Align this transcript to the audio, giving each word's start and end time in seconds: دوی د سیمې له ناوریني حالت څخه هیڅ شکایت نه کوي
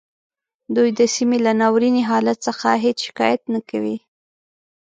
دوی 0.75 0.89
د 0.99 1.01
سیمې 1.15 1.37
له 1.45 1.51
ناوریني 1.61 2.03
حالت 2.09 2.37
څخه 2.47 2.67
هیڅ 2.85 2.97
شکایت 3.07 3.41
نه 3.53 3.59
کوي 3.69 3.97